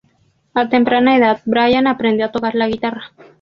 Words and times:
A 0.55 0.67
temprana 0.67 1.15
edad, 1.15 1.41
Brian 1.45 1.85
aprendió 1.85 2.25
a 2.25 2.31
tocar 2.31 2.55
la 2.55 2.65
guitarra. 2.67 3.11